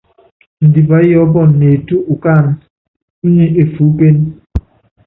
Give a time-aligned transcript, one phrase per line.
[0.67, 2.57] Ndipá yɔɔ́pɔnɔ neetú ukáánɛ́,
[3.25, 4.21] únyi efuúkéne.